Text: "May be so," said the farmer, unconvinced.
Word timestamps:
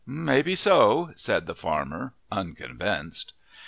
"May 0.07 0.41
be 0.41 0.55
so," 0.55 1.11
said 1.15 1.45
the 1.45 1.53
farmer, 1.53 2.15
unconvinced. 2.31 3.33